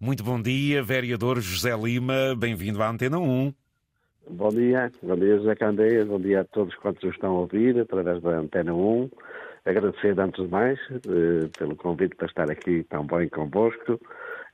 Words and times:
Muito 0.00 0.22
bom 0.22 0.40
dia, 0.40 0.82
vereador 0.82 1.40
José 1.40 1.76
Lima, 1.76 2.34
bem-vindo 2.36 2.82
à 2.82 2.90
Antena 2.90 3.18
1. 3.18 3.52
Bom 4.30 4.48
dia, 4.50 4.90
bom 5.02 5.16
dia 5.16 5.36
José 5.36 5.54
Candeias, 5.54 6.06
bom 6.06 6.20
dia 6.20 6.40
a 6.40 6.44
todos 6.44 6.74
quantos 6.76 7.02
estão 7.10 7.36
a 7.36 7.40
ouvir 7.40 7.78
através 7.78 8.22
da 8.22 8.38
Antena 8.38 8.74
1. 8.74 9.10
Agradecer, 9.64 10.18
antes 10.18 10.44
de 10.44 10.50
mais, 10.50 10.78
eh, 10.90 11.48
pelo 11.56 11.76
convite 11.76 12.16
para 12.16 12.26
estar 12.26 12.50
aqui 12.50 12.84
tão 12.88 13.06
bem 13.06 13.28
convosco 13.28 14.00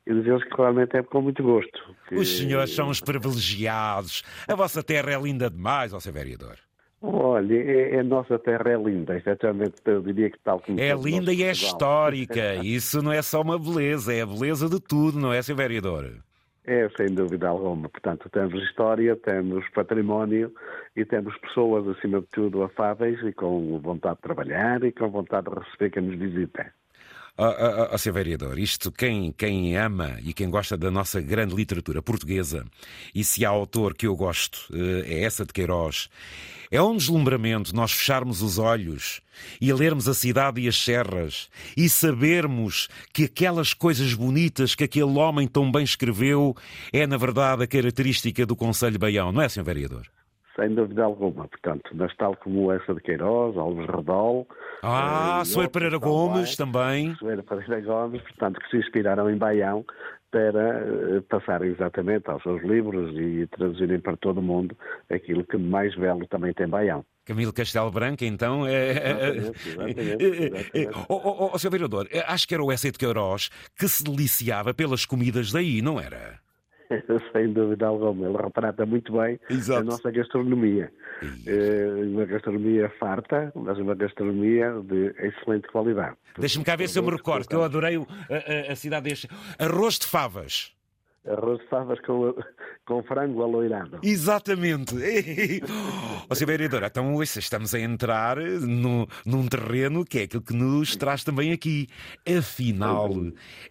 e 0.07 0.15
dizer-vos 0.15 0.45
que 0.45 0.57
realmente 0.57 0.97
é 0.97 1.03
com 1.03 1.23
muito 1.23 1.43
gosto. 1.43 1.79
Que... 2.09 2.17
Os 2.17 2.39
senhores 2.39 2.75
são 2.75 2.89
os 2.89 3.01
privilegiados. 3.01 4.23
A 4.47 4.55
vossa 4.55 4.83
terra 4.83 5.13
é 5.13 5.21
linda 5.21 5.51
demais, 5.51 5.95
ó 5.95 6.01
ser 6.01 6.13
vereador. 6.13 6.57
Olha, 7.01 7.55
é, 7.55 8.01
a 8.01 8.03
nossa 8.03 8.39
terra 8.39 8.71
é 8.71 8.77
linda, 8.77 9.17
efetivamente, 9.17 9.75
eu 9.85 10.03
diria 10.03 10.29
que 10.31 10.39
tal 10.41 10.59
como. 10.61 10.81
É 10.81 10.93
linda 10.95 11.33
e 11.33 11.45
é 11.45 11.53
histórica. 11.53 12.57
Isso 12.65 13.01
não 13.01 13.13
é 13.13 13.23
só 13.23 13.41
uma 13.41 13.59
beleza, 13.59 14.13
é 14.13 14.23
a 14.23 14.27
beleza 14.27 14.69
de 14.69 14.81
tudo, 14.81 15.19
não 15.19 15.33
é, 15.33 15.41
Sr. 15.41 15.55
Vereador? 15.55 16.13
É, 16.67 16.87
sem 16.97 17.07
dúvida 17.15 17.49
alguma. 17.49 17.89
Portanto, 17.89 18.29
temos 18.29 18.63
história, 18.65 19.17
temos 19.17 19.67
património 19.71 20.53
e 20.95 21.05
temos 21.05 21.35
pessoas, 21.39 21.89
acima 21.89 22.21
de 22.21 22.27
tudo, 22.27 22.63
afáveis 22.63 23.19
e 23.23 23.33
com 23.33 23.79
vontade 23.79 24.17
de 24.17 24.23
trabalhar 24.23 24.83
e 24.83 24.93
com 24.93 25.09
vontade 25.09 25.49
de 25.49 25.59
receber 25.59 25.91
quem 25.91 26.03
nos 26.03 26.19
visita. 26.19 26.71
Oh, 27.41 27.93
oh, 27.93 27.97
Sr. 27.97 28.13
Vereador, 28.15 28.59
isto 28.59 28.91
quem, 28.91 29.31
quem 29.31 29.77
ama 29.77 30.19
e 30.25 30.35
quem 30.35 30.51
gosta 30.51 30.77
da 30.77 30.91
nossa 30.91 31.21
grande 31.21 31.55
literatura 31.55 32.03
portuguesa, 32.03 32.67
e 33.15 33.23
se 33.23 33.45
há 33.47 33.49
autor 33.49 33.95
que 33.95 34.09
eu 34.09 34.17
gosto, 34.17 34.59
eh, 34.73 35.05
é 35.07 35.23
essa 35.23 35.47
de 35.47 35.53
Queiroz, 35.53 36.09
é 36.69 36.83
um 36.83 36.97
deslumbramento 36.97 37.77
nós 37.77 37.93
fecharmos 37.93 38.43
os 38.43 38.59
olhos 38.59 39.21
e 39.61 39.73
lermos 39.73 40.09
a 40.09 40.15
cidade 40.15 40.61
e 40.61 40.67
as 40.67 40.77
serras 40.77 41.49
e 41.77 41.89
sabermos 41.89 42.89
que 43.13 43.25
aquelas 43.25 43.73
coisas 43.73 44.13
bonitas 44.15 44.75
que 44.75 44.83
aquele 44.83 45.17
homem 45.17 45.47
tão 45.47 45.71
bem 45.71 45.85
escreveu 45.85 46.57
é, 46.93 47.07
na 47.07 47.17
verdade, 47.17 47.63
a 47.63 47.69
característica 47.69 48.45
do 48.45 48.57
Conselho 48.57 48.99
Baião, 48.99 49.31
não 49.31 49.41
é, 49.41 49.49
Sr. 49.49 49.63
Vereador? 49.63 50.09
Sem 50.59 50.75
dúvida 50.75 51.05
alguma, 51.05 51.47
portanto, 51.47 51.89
mas 51.95 52.13
tal 52.17 52.35
como 52.37 52.73
essa 52.73 52.93
de 52.93 53.01
Queiroz, 53.01 53.57
Alves 53.57 53.87
Redol. 53.87 54.45
Ah, 54.83 55.39
eh, 55.41 55.45
Soeiro 55.45 55.71
Pereira 55.71 55.99
Gomes 55.99 56.57
também. 56.57 57.15
Soeiro 57.15 57.45
Pereira 57.45 57.81
Gomes, 57.81 58.21
portanto, 58.23 58.59
que 58.59 58.69
se 58.69 58.77
inspiraram 58.79 59.31
em 59.31 59.37
Baião 59.37 59.85
para 60.33 60.81
eh, 60.81 61.21
passarem 61.29 61.71
exatamente 61.71 62.29
aos 62.29 62.43
seus 62.43 62.61
livros 62.65 63.17
e 63.17 63.47
traduzirem 63.47 64.01
para 64.01 64.17
todo 64.17 64.39
o 64.39 64.43
mundo 64.43 64.77
aquilo 65.09 65.45
que 65.45 65.57
mais 65.57 65.95
belo 65.95 66.27
também 66.27 66.53
tem 66.53 66.67
Baião. 66.67 67.05
Camilo 67.25 67.53
Castelo 67.53 67.93
Branco, 67.93 68.25
então. 68.25 68.67
É... 68.67 69.53
Oh, 71.09 71.57
Sr. 71.57 71.71
Vereador, 71.71 72.09
acho 72.27 72.49
que 72.49 72.55
era 72.55 72.65
o 72.65 72.73
Essa 72.73 72.91
de 72.91 72.99
Queiroz 72.99 73.49
que 73.79 73.87
se 73.87 74.03
deliciava 74.03 74.75
pelas 74.75 75.07
comidas 75.07 75.53
daí, 75.53 75.81
não 75.81 76.01
era? 76.01 76.48
sem 77.33 77.53
dúvida 77.53 77.87
alguma. 77.87 78.27
Ele 78.27 78.37
retrata 78.37 78.87
muito 78.87 79.13
bem 79.13 79.39
Exato. 79.51 79.81
a 79.81 79.85
nossa 79.85 80.11
gastronomia. 80.11 80.93
É 81.47 81.87
uma 82.05 82.25
gastronomia 82.25 82.89
farta, 82.99 83.53
mas 83.55 83.79
uma 83.79 83.95
gastronomia 83.95 84.73
de 84.85 85.15
excelente 85.19 85.69
qualidade. 85.69 86.17
Deixa-me 86.39 86.65
cá 86.65 86.77
ver 86.77 86.89
se 86.89 86.99
eu 86.99 87.03
me 87.03 87.11
recordo, 87.11 87.49
que 87.49 87.55
eu 87.55 87.63
adorei 87.63 87.97
a, 87.97 88.71
a, 88.71 88.73
a 88.73 88.77
cidade 88.77 89.09
deste. 89.11 89.29
Arroz 89.59 89.99
de 89.99 90.07
favas 90.07 90.78
arroz 91.29 91.61
de 91.61 91.69
favas 91.69 92.01
com, 92.01 92.35
com 92.87 93.03
frango 93.03 93.43
aloirado. 93.43 93.99
Exatamente. 94.03 94.95
Ó, 96.29 96.35
Sr. 96.35 96.47
Vereador, 96.47 96.83
então 96.85 97.23
estamos 97.23 97.75
a 97.75 97.81
entrar 97.81 98.37
no, 98.37 99.07
num 99.25 99.47
terreno 99.47 100.05
que 100.05 100.21
é 100.21 100.23
aquilo 100.23 100.43
que 100.43 100.55
nos 100.55 100.97
traz 100.97 101.25
também 101.25 101.53
aqui. 101.53 101.89
Afinal, 102.27 103.11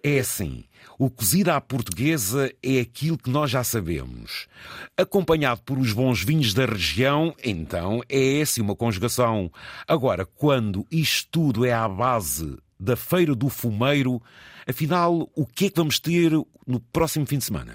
é 0.04 0.20
assim. 0.20 0.64
O 0.98 1.10
cozido 1.10 1.52
à 1.52 1.60
portuguesa 1.60 2.52
é 2.64 2.80
aquilo 2.80 3.18
que 3.18 3.30
nós 3.30 3.52
já 3.52 3.64
sabemos. 3.64 4.48
Acompanhado 4.96 5.62
por 5.64 5.78
os 5.78 5.94
bons 5.94 6.24
vinhos 6.24 6.54
da 6.54 6.66
região, 6.66 7.34
então 7.44 8.02
é 8.10 8.40
essa 8.40 8.62
uma 8.62 8.76
conjugação. 8.76 9.52
Agora, 9.88 10.26
quando 10.26 10.86
isto 10.92 11.30
tudo 11.32 11.66
é 11.66 11.74
à 11.74 11.88
base 11.88 12.58
da 12.80 12.96
Feira 12.96 13.36
do 13.36 13.50
Fumeiro, 13.50 14.22
Afinal, 14.70 15.30
o 15.34 15.46
que 15.46 15.68
é 15.68 15.70
que 15.70 15.78
vamos 15.78 15.98
ter 15.98 16.30
no 16.68 16.82
próximo 16.92 17.26
fim 17.26 17.38
de 17.38 17.46
semana? 17.46 17.72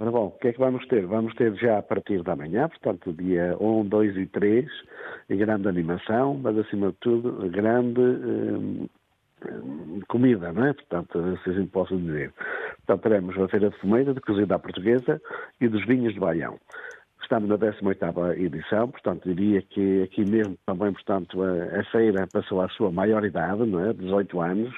Ora 0.00 0.10
bom, 0.10 0.26
o 0.28 0.30
que 0.30 0.48
é 0.48 0.52
que 0.54 0.58
vamos 0.58 0.86
ter? 0.88 1.04
Vamos 1.06 1.34
ter 1.34 1.54
já 1.56 1.78
a 1.78 1.82
partir 1.82 2.22
da 2.22 2.34
manhã, 2.34 2.70
portanto, 2.70 3.12
dia 3.12 3.54
1, 3.60 3.84
2 3.84 4.16
e 4.16 4.26
3, 4.26 4.66
grande 5.28 5.68
animação, 5.68 6.40
mas 6.42 6.56
acima 6.56 6.88
de 6.88 6.96
tudo, 7.00 7.50
grande 7.50 8.00
hum, 8.00 8.88
comida, 10.08 10.54
não 10.54 10.64
é? 10.68 10.72
Portanto, 10.72 11.38
se 11.44 11.50
a 11.50 11.52
gente 11.52 11.68
possa 11.68 11.94
dizer. 11.94 12.32
Portanto, 12.86 13.02
teremos 13.02 13.38
a 13.38 13.48
Feira 13.48 13.68
de 13.68 13.78
Fumeira, 13.78 14.14
de 14.14 14.22
cozida 14.22 14.54
à 14.54 14.58
portuguesa 14.58 15.20
e 15.60 15.68
dos 15.68 15.86
vinhos 15.86 16.14
de 16.14 16.20
Baião. 16.20 16.58
Estamos 17.24 17.48
na 17.48 17.56
18ª 17.56 18.38
edição, 18.38 18.90
portanto, 18.90 19.26
diria 19.26 19.62
que 19.62 20.02
aqui 20.02 20.28
mesmo 20.28 20.58
também, 20.66 20.92
portanto, 20.92 21.42
a, 21.42 21.80
a 21.80 21.84
feira 21.84 22.28
passou 22.30 22.60
à 22.60 22.68
sua 22.68 22.92
maioridade, 22.92 23.64
não 23.64 23.80
é? 23.80 23.94
18 23.94 24.40
anos, 24.42 24.74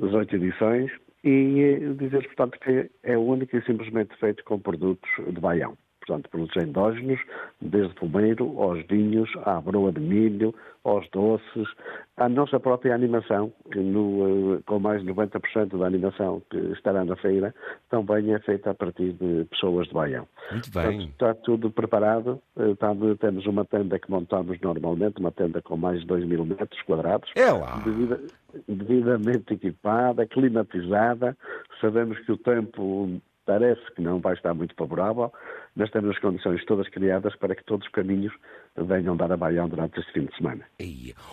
18 0.00 0.34
edições, 0.34 0.90
e 1.22 1.60
eh, 1.62 1.94
dizer, 1.94 2.26
portanto, 2.26 2.58
que 2.58 2.90
é 3.04 3.16
único 3.16 3.56
e 3.56 3.62
simplesmente 3.64 4.16
feito 4.18 4.42
com 4.44 4.58
produtos 4.58 5.08
de 5.28 5.40
Baião 5.40 5.78
portanto, 6.06 6.30
produtos 6.30 6.62
endógenos, 6.62 7.20
desde 7.60 7.92
fumeiro 7.94 8.60
aos 8.60 8.84
vinhos, 8.86 9.30
à 9.44 9.60
broa 9.60 9.90
de 9.92 10.00
milho, 10.00 10.54
aos 10.84 11.08
doces, 11.10 11.68
à 12.16 12.28
nossa 12.28 12.60
própria 12.60 12.94
animação, 12.94 13.52
que 13.72 13.78
no, 13.80 14.54
eh, 14.56 14.60
com 14.66 14.78
mais 14.78 15.02
de 15.02 15.12
90% 15.12 15.76
da 15.76 15.86
animação 15.86 16.40
que 16.48 16.56
estará 16.72 17.04
na 17.04 17.16
feira, 17.16 17.52
também 17.90 18.32
é 18.32 18.38
feita 18.38 18.70
a 18.70 18.74
partir 18.74 19.12
de 19.12 19.44
pessoas 19.50 19.88
de 19.88 19.94
Baião. 19.94 20.28
Muito 20.52 20.70
bem. 20.70 20.82
Portanto, 20.82 21.08
está 21.10 21.34
tudo 21.34 21.70
preparado, 21.70 22.40
está, 22.56 22.92
eh, 22.92 23.14
temos 23.18 23.46
uma 23.46 23.64
tenda 23.64 23.98
que 23.98 24.10
montamos 24.10 24.58
normalmente, 24.60 25.18
uma 25.18 25.32
tenda 25.32 25.60
com 25.60 25.76
mais 25.76 26.00
de 26.00 26.06
2 26.06 26.24
mil 26.24 26.46
metros 26.46 26.80
quadrados. 26.82 27.30
É 27.34 27.50
lá! 27.50 27.82
Devida, 27.84 28.20
devidamente 28.68 29.54
equipada, 29.54 30.24
climatizada, 30.26 31.36
sabemos 31.80 32.18
que 32.20 32.32
o 32.32 32.36
tempo 32.36 33.20
parece 33.46 33.80
que 33.92 34.02
não 34.02 34.20
vai 34.20 34.34
estar 34.34 34.52
muito 34.52 34.74
favorável, 34.74 35.32
mas 35.74 35.90
temos 35.90 36.10
as 36.10 36.18
condições 36.18 36.64
todas 36.66 36.88
criadas 36.88 37.34
para 37.36 37.54
que 37.54 37.64
todos 37.64 37.86
os 37.86 37.92
caminhos 37.92 38.34
venham 38.76 39.16
dar 39.16 39.30
a 39.32 39.36
Baião 39.36 39.68
durante 39.68 40.00
este 40.00 40.12
fim 40.12 40.24
de 40.26 40.36
semana. 40.36 40.64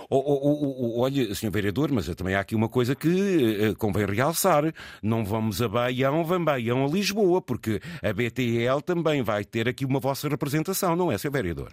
Oh, 0.10 0.18
oh, 0.18 0.98
oh, 0.98 1.02
olha, 1.02 1.34
Sr. 1.34 1.52
Vereador, 1.52 1.92
mas 1.92 2.14
também 2.16 2.36
há 2.36 2.40
aqui 2.40 2.56
uma 2.56 2.70
coisa 2.70 2.96
que 2.96 3.08
uh, 3.70 3.78
convém 3.78 4.06
realçar. 4.06 4.64
Não 5.02 5.24
vamos 5.24 5.62
a 5.62 5.68
Baião, 5.68 6.24
vamos 6.24 6.46
Baião 6.46 6.86
a 6.86 6.88
Lisboa, 6.88 7.42
porque 7.42 7.80
a 8.04 8.14
BTL 8.14 8.82
também 8.86 9.22
vai 9.22 9.44
ter 9.44 9.68
aqui 9.68 9.86
uma 9.86 10.00
vossa 10.00 10.28
representação, 10.28 10.96
não 10.96 11.12
é, 11.12 11.18
Sr. 11.18 11.32
Vereador? 11.32 11.70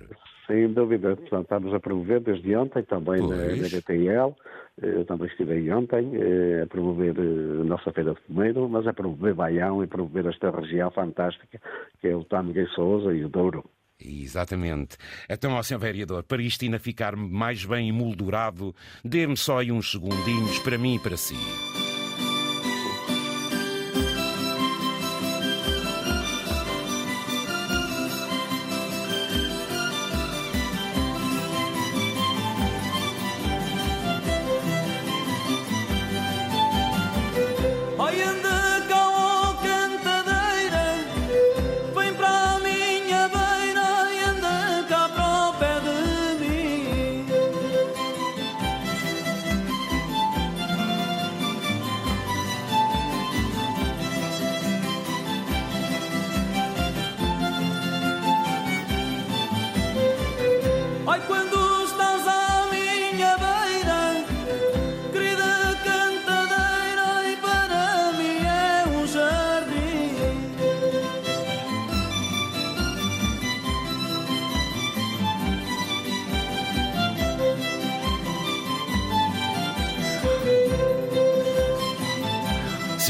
Sem 0.46 0.72
dúvida. 0.72 1.16
Portanto, 1.16 1.42
estamos 1.42 1.74
a 1.74 1.80
promover 1.80 2.20
desde 2.20 2.56
ontem 2.56 2.82
também 2.82 3.20
na, 3.20 3.36
na 3.36 3.68
BTL. 3.68 4.34
Eu 4.82 5.04
também 5.04 5.28
estive 5.28 5.52
aí 5.52 5.70
ontem 5.70 6.10
eh, 6.14 6.62
a 6.62 6.66
promover 6.66 7.14
eh, 7.18 7.60
a 7.60 7.64
nossa 7.64 7.92
Feira 7.92 8.14
de 8.14 8.20
Fumeiro, 8.22 8.68
mas 8.68 8.86
a 8.86 8.92
promover 8.92 9.34
Baião 9.34 9.84
e 9.84 9.86
promover 9.86 10.26
esta 10.26 10.50
região 10.50 10.90
fantástica 10.90 11.60
que 12.00 12.08
é 12.08 12.16
o 12.16 12.24
Tâmega 12.24 12.62
e 12.62 12.66
Souza 12.68 13.12
e 13.12 13.24
o 13.24 13.28
Douro. 13.28 13.64
Exatamente. 14.02 14.96
Então, 15.28 15.52
ó, 15.52 15.62
Sr. 15.62 15.78
Vereador, 15.78 16.22
para 16.22 16.42
isto 16.42 16.64
ainda 16.64 16.78
ficar 16.78 17.16
mais 17.16 17.64
bem 17.64 17.88
emoldurado, 17.88 18.74
dê-me 19.04 19.36
só 19.36 19.58
aí 19.58 19.70
uns 19.70 19.90
segundinhos 19.90 20.58
para 20.60 20.78
mim 20.78 20.96
e 20.96 20.98
para 20.98 21.16
si. 21.16 21.36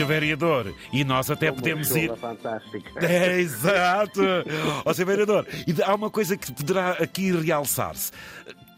Sr. 0.00 0.06
Vereador, 0.06 0.72
e 0.92 1.04
nós 1.04 1.30
até 1.30 1.50
Uma 1.50 1.56
podemos 1.56 1.94
ir. 1.94 2.14
fantástica. 2.16 2.90
É, 3.00 3.38
exato! 3.38 4.20
Ó, 4.84 4.92
Sr. 4.92 5.04
Vereador, 5.04 5.46
e 5.66 5.82
há 5.82 5.94
uma 5.94 6.10
coisa 6.10 6.36
que 6.36 6.50
poderá 6.52 6.92
aqui 6.92 7.30
realçar-se. 7.32 8.12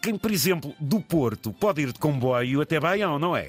Quem, 0.02 0.18
por 0.18 0.30
exemplo, 0.32 0.74
do 0.80 1.00
Porto 1.00 1.52
pode 1.52 1.82
ir 1.82 1.92
de 1.92 1.98
comboio 1.98 2.60
até 2.60 2.80
Baião, 2.80 3.18
não 3.20 3.36
é? 3.36 3.48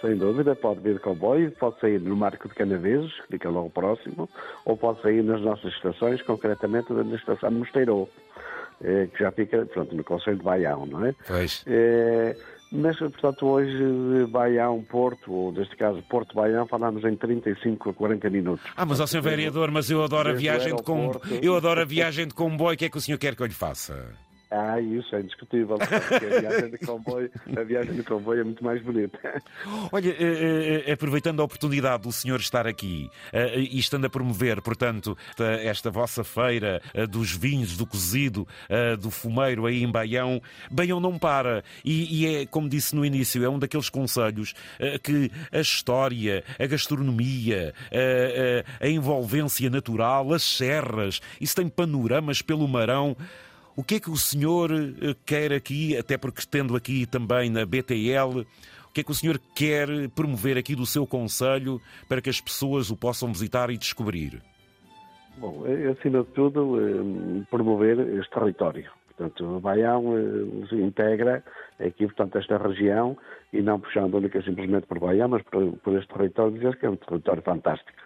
Sem 0.00 0.16
dúvida, 0.16 0.56
pode 0.56 0.80
vir 0.80 0.94
de 0.94 1.00
comboio, 1.00 1.50
pode 1.52 1.78
sair 1.80 2.00
no 2.00 2.16
Marco 2.16 2.48
de 2.48 2.54
Canaveses, 2.54 3.12
que 3.22 3.28
fica 3.32 3.48
logo 3.48 3.70
próximo, 3.70 4.28
ou 4.64 4.76
pode 4.76 5.00
sair 5.00 5.22
nas 5.22 5.40
nossas 5.40 5.72
estações, 5.74 6.20
concretamente 6.22 6.92
na 6.92 7.14
estação 7.14 7.50
de 7.50 7.56
Mosteiro, 7.56 8.08
eh, 8.82 9.08
que 9.12 9.20
já 9.22 9.30
fica, 9.30 9.64
pronto, 9.66 9.94
no 9.94 10.02
Conselho 10.02 10.36
de 10.38 10.42
Baião, 10.42 10.86
não 10.86 11.06
é? 11.06 11.14
Pois. 11.26 11.62
Eh, 11.66 12.36
Mas, 12.70 12.98
portanto, 12.98 13.46
hoje 13.46 13.76
de 13.76 14.26
Baião, 14.30 14.82
Porto, 14.82 15.32
ou 15.32 15.52
neste 15.52 15.76
caso 15.76 16.02
Porto-Baião, 16.10 16.66
falamos 16.66 17.04
em 17.04 17.16
35 17.16 17.90
a 17.90 17.94
40 17.94 18.30
minutos. 18.30 18.66
Ah, 18.76 18.84
mas 18.84 19.00
ó, 19.00 19.06
Sr. 19.06 19.22
Vereador, 19.22 19.70
mas 19.70 19.90
eu 19.90 20.02
adoro 20.02 20.30
a 20.30 20.32
viagem 20.32 20.74
de 20.74 20.82
comboio. 20.82 21.20
Eu 21.42 21.56
adoro 21.56 21.80
a 21.80 21.84
viagem 21.84 22.26
de 22.26 22.34
comboio. 22.34 22.74
O 22.74 22.76
que 22.76 22.86
é 22.86 22.88
que 22.88 22.98
o 22.98 23.00
senhor 23.00 23.18
quer 23.18 23.36
que 23.36 23.42
eu 23.42 23.46
lhe 23.46 23.54
faça? 23.54 24.14
Ah, 24.48 24.80
isso 24.80 25.14
é 25.16 25.20
indiscutível, 25.20 25.76
a 25.80 26.40
viagem 26.40 26.70
de 26.70 26.78
comboio, 26.78 27.30
a 27.56 27.62
viagem 27.64 28.02
comboio 28.04 28.40
é 28.42 28.44
muito 28.44 28.62
mais 28.62 28.80
bonita. 28.80 29.18
Olha, 29.90 30.10
eh, 30.10 30.84
eh, 30.86 30.92
aproveitando 30.92 31.40
a 31.40 31.44
oportunidade 31.44 32.04
do 32.04 32.12
senhor 32.12 32.38
estar 32.38 32.64
aqui 32.64 33.10
eh, 33.32 33.58
e 33.58 33.78
estando 33.78 34.04
a 34.04 34.10
promover, 34.10 34.62
portanto, 34.62 35.18
esta, 35.38 35.90
vossa 35.90 36.22
feira 36.22 36.80
dos 37.08 37.32
vinhos, 37.32 37.76
do 37.76 37.86
cozido, 37.86 38.46
do 39.00 39.10
fumeiro 39.10 39.66
aí 39.66 39.82
em 39.82 39.90
Baião, 39.90 40.40
Baião 40.70 41.00
não 41.00 41.18
para. 41.18 41.64
E, 41.84 42.22
e 42.22 42.36
é, 42.36 42.46
como 42.46 42.68
disse 42.68 42.94
no 42.94 43.04
início, 43.04 43.44
é 43.44 43.48
um 43.48 43.58
daqueles 43.58 43.88
conselhos 43.88 44.52
que 45.02 45.30
a 45.50 45.60
história, 45.60 46.44
a 46.58 46.66
gastronomia, 46.66 47.72
a 48.80 48.88
envolvência 48.88 49.70
natural, 49.70 50.32
as 50.32 50.42
serras, 50.42 51.20
isso 51.40 51.56
tem 51.56 51.68
panoramas 51.68 52.42
pelo 52.42 52.66
Marão. 52.68 53.16
O 53.76 53.84
que 53.84 53.96
é 53.96 54.00
que 54.00 54.08
o 54.08 54.16
senhor 54.16 54.70
eh, 54.72 55.14
quer 55.26 55.52
aqui, 55.52 55.94
até 55.98 56.16
porque 56.16 56.40
estendo 56.40 56.74
aqui 56.74 57.04
também 57.04 57.50
na 57.50 57.66
BTL, 57.66 58.40
o 58.88 58.92
que 58.94 59.02
é 59.02 59.04
que 59.04 59.10
o 59.10 59.14
senhor 59.14 59.38
quer 59.54 59.86
promover 60.14 60.56
aqui 60.56 60.74
do 60.74 60.86
seu 60.86 61.06
conselho 61.06 61.78
para 62.08 62.22
que 62.22 62.30
as 62.30 62.40
pessoas 62.40 62.90
o 62.90 62.96
possam 62.96 63.30
visitar 63.30 63.68
e 63.68 63.76
descobrir? 63.76 64.40
Bom, 65.36 65.64
eh, 65.66 65.88
acima 65.88 66.20
de 66.20 66.30
tudo, 66.30 66.80
eh, 66.80 67.44
promover 67.50 67.98
este 68.18 68.30
território. 68.32 68.90
Portanto, 69.08 69.44
o 69.44 69.60
Baião 69.60 70.14
integra 70.72 71.44
aqui, 71.78 72.06
portanto, 72.06 72.38
esta 72.38 72.56
região 72.56 73.16
e 73.52 73.60
não 73.60 73.78
puxando 73.78 74.14
única 74.14 74.40
simplesmente 74.42 74.86
por 74.86 74.98
Baião, 74.98 75.28
mas 75.28 75.42
por, 75.42 75.72
por 75.78 75.98
este 75.98 76.12
território, 76.14 76.54
dizer 76.54 76.78
que 76.78 76.86
é 76.86 76.90
um 76.90 76.96
território 76.96 77.42
fantástico. 77.42 77.98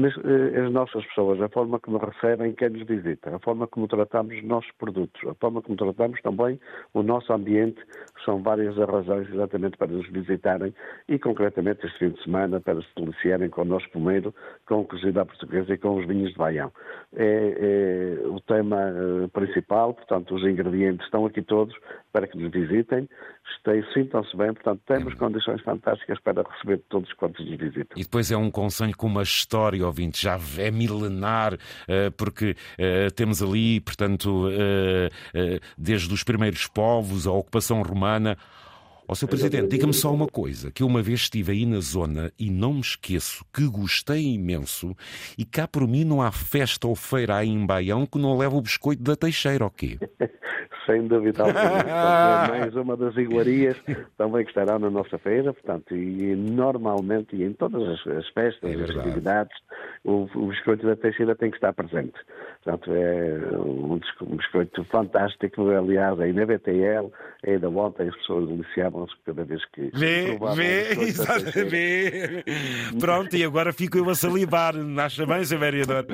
Mas 0.00 0.14
eh, 0.18 0.60
as 0.60 0.70
nossas 0.70 1.04
pessoas, 1.06 1.42
a 1.42 1.48
forma 1.48 1.80
como 1.80 1.98
recebem 1.98 2.52
quem 2.52 2.68
nos 2.68 2.86
visita, 2.86 3.34
a 3.34 3.38
forma 3.40 3.66
como 3.66 3.88
tratamos 3.88 4.32
os 4.36 4.44
nossos 4.44 4.70
produtos, 4.78 5.20
a 5.28 5.34
forma 5.34 5.60
como 5.60 5.76
tratamos 5.76 6.20
também 6.22 6.60
o 6.94 7.02
nosso 7.02 7.32
ambiente, 7.32 7.82
são 8.24 8.40
várias 8.40 8.78
as 8.78 8.88
razões 8.88 9.28
exatamente 9.28 9.76
para 9.76 9.88
nos 9.88 10.08
visitarem 10.08 10.72
e 11.08 11.18
concretamente 11.18 11.84
este 11.84 11.98
fim 11.98 12.10
de 12.10 12.22
semana 12.22 12.60
para 12.60 12.80
se 12.80 12.86
deliciarem 12.96 13.50
com 13.50 13.62
o 13.62 13.64
nosso 13.64 13.90
pomeiro, 13.90 14.32
com 14.68 14.82
à 14.82 15.24
portuguesa 15.24 15.74
e 15.74 15.78
com 15.78 15.96
os 15.96 16.06
vinhos 16.06 16.30
de 16.30 16.38
Baião. 16.38 16.70
É, 17.16 18.20
é 18.22 18.28
o 18.28 18.38
tema 18.38 18.76
eh, 18.76 19.26
principal, 19.32 19.94
portanto 19.94 20.32
os 20.32 20.44
ingredientes 20.44 21.04
estão 21.06 21.26
aqui 21.26 21.42
todos 21.42 21.74
para 22.12 22.28
que 22.28 22.38
nos 22.38 22.52
visitem, 22.52 23.08
sintam-se 23.92 24.36
bem, 24.36 24.52
portanto 24.52 24.80
temos 24.86 25.14
condições 25.14 25.60
fantásticas 25.62 26.20
para 26.20 26.42
receber 26.42 26.82
todos 26.88 27.12
quantos 27.14 27.44
nos 27.44 27.58
visitam. 27.58 27.96
E 27.96 28.02
depois 28.02 28.30
é 28.30 28.36
um 28.36 28.50
conselho 28.50 28.96
com 28.96 29.06
uma 29.06 29.22
história, 29.22 29.87
ouvinte, 29.88 30.22
já 30.22 30.38
é 30.56 30.70
milenar, 30.70 31.58
eh, 31.86 32.10
porque 32.10 32.56
eh, 32.76 33.10
temos 33.10 33.42
ali, 33.42 33.80
portanto, 33.80 34.48
eh, 34.50 35.60
desde 35.76 36.12
os 36.12 36.22
primeiros 36.22 36.66
povos, 36.66 37.26
a 37.26 37.32
ocupação 37.32 37.82
romana. 37.82 38.36
Ó, 39.10 39.14
Sr. 39.14 39.26
Presidente, 39.26 39.70
diga-me 39.70 39.94
só 39.94 40.12
uma 40.12 40.26
coisa, 40.26 40.70
que 40.70 40.82
eu 40.82 40.86
uma 40.86 41.00
vez 41.00 41.20
estive 41.20 41.52
aí 41.52 41.64
na 41.64 41.80
zona 41.80 42.30
e 42.38 42.50
não 42.50 42.74
me 42.74 42.80
esqueço 42.80 43.42
que 43.50 43.66
gostei 43.66 44.34
imenso 44.34 44.94
e 45.38 45.46
cá 45.46 45.66
por 45.66 45.88
mim 45.88 46.04
não 46.04 46.20
há 46.20 46.30
festa 46.30 46.86
ou 46.86 46.94
feira 46.94 47.36
aí 47.36 47.48
em 47.48 47.64
Baião 47.64 48.04
que 48.04 48.18
não 48.18 48.36
leva 48.36 48.54
o 48.54 48.60
biscoito 48.60 49.02
da 49.02 49.16
Teixeira, 49.16 49.64
o 49.64 49.70
quê? 49.70 49.98
Sem 50.88 51.06
dúvida 51.06 51.42
alguma. 51.44 52.48
É 52.48 52.60
mais 52.60 52.74
uma 52.76 52.96
das 52.96 53.14
iguarias 53.16 53.76
também 54.16 54.42
que 54.44 54.50
estará 54.50 54.78
na 54.78 54.88
nossa 54.88 55.18
feira, 55.18 55.52
portanto, 55.52 55.94
e 55.94 56.34
normalmente 56.34 57.36
e 57.36 57.44
em 57.44 57.52
todas 57.52 57.82
as, 57.82 58.06
as 58.16 58.28
festas, 58.30 58.70
É 58.70 58.82
as 58.84 58.96
atividades, 58.96 59.56
o, 60.04 60.26
o 60.34 60.46
biscoito 60.46 60.86
da 60.86 60.96
Teixeira 60.96 61.34
tem 61.36 61.50
que 61.50 61.56
estar 61.56 61.72
presente. 61.74 62.14
Portanto, 62.64 62.90
é 62.94 63.56
um, 63.58 63.98
bisco- 63.98 64.24
um 64.24 64.36
biscoito 64.36 64.82
fantástico, 64.84 65.68
aliás, 65.70 66.18
aí 66.20 66.32
na 66.32 66.46
BTL, 66.46 67.10
ainda 67.46 67.68
ontem 67.68 68.08
as 68.08 68.16
pessoas 68.16 68.48
deliciavam-se 68.48 69.14
cada 69.26 69.44
vez 69.44 69.62
que 69.66 69.90
Vê, 69.94 70.38
vê, 70.54 71.64
vê. 71.64 72.44
Pronto, 72.98 73.36
e 73.36 73.44
agora 73.44 73.72
fico 73.72 73.98
eu 73.98 74.08
a 74.08 74.14
salivar. 74.14 74.74
Acha 74.98 75.26
bem, 75.26 75.44
Sr. 75.44 75.58
Vereador? 75.58 76.06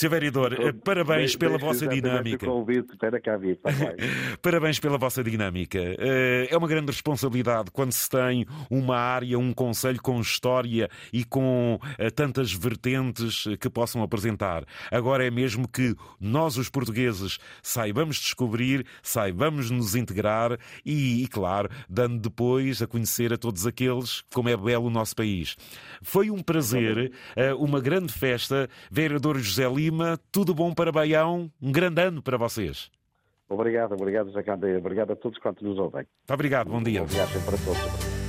Sr. 0.00 0.08
Vereador, 0.08 0.54
eh, 0.54 0.72
parabéns 0.72 1.36
pela 1.36 1.58
vossa 1.58 1.86
dinâmica. 1.86 2.46
Convite 2.46 2.96
para 2.96 3.20
cá 3.20 3.36
vir. 3.36 3.58
Parabéns 4.40 4.80
pela 4.80 4.96
vossa 4.96 5.22
dinâmica. 5.22 5.78
Eh, 5.78 6.48
É 6.50 6.56
uma 6.56 6.66
grande 6.66 6.90
responsabilidade 6.90 7.70
quando 7.70 7.92
se 7.92 8.08
tem 8.08 8.46
uma 8.70 8.96
área, 8.96 9.38
um 9.38 9.52
conselho 9.52 10.00
com 10.00 10.18
história 10.18 10.88
e 11.12 11.22
com 11.22 11.78
eh, 11.98 12.08
tantas 12.08 12.50
vertentes 12.50 13.44
eh, 13.46 13.58
que 13.58 13.68
possam 13.68 14.02
apresentar. 14.02 14.64
Agora 14.90 15.22
é 15.26 15.30
mesmo 15.30 15.68
que 15.68 15.94
nós, 16.18 16.56
os 16.56 16.70
portugueses, 16.70 17.38
saibamos 17.62 18.16
descobrir, 18.16 18.86
saibamos 19.02 19.70
nos 19.70 19.94
integrar 19.94 20.58
e, 20.82 21.22
e, 21.22 21.28
claro, 21.28 21.68
dando 21.90 22.18
depois 22.20 22.80
a 22.80 22.86
conhecer 22.86 23.34
a 23.34 23.36
todos 23.36 23.66
aqueles 23.66 24.22
como 24.32 24.48
é 24.48 24.56
belo 24.56 24.86
o 24.86 24.90
nosso 24.90 25.14
país. 25.14 25.56
Foi 26.00 26.30
um 26.30 26.42
prazer, 26.42 27.12
eh, 27.36 27.52
uma 27.52 27.80
grande 27.82 28.14
festa. 28.14 28.66
Vereador 28.90 29.38
José 29.38 29.68
Lima, 29.68 29.89
tudo 30.30 30.54
bom 30.54 30.72
para 30.72 30.92
Baião, 30.92 31.50
um 31.60 31.72
grande 31.72 32.02
ano 32.02 32.22
para 32.22 32.36
vocês. 32.36 32.90
Obrigado, 33.48 33.92
obrigado, 33.92 34.26
José 34.28 34.42
Candeia. 34.42 34.78
Obrigado 34.78 35.12
a 35.12 35.16
todos 35.16 35.38
quantos 35.38 35.62
nos 35.62 35.78
ouvem. 35.78 36.06
Muito 36.20 36.34
obrigado, 36.34 36.70
bom 36.70 36.82
dia. 36.82 37.00
Boa 37.00 37.12
viagem 37.12 37.42
para 37.42 37.58
todos. 37.58 38.20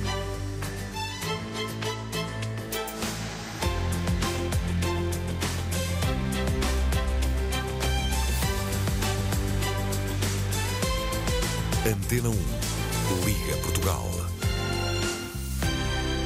Antena 11.84 12.28
1. 12.28 12.32
Liga 13.24 13.56
Portugal. 13.62 14.21